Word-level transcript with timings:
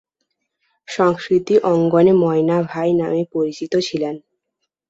সংস্কৃতি 0.87 1.55
অঙ্গনে 1.63 2.13
ময়না 2.13 2.57
ভাই 2.63 2.89
নামে 2.93 3.21
পরিচিত 3.33 3.73
ছিলেন। 3.87 4.15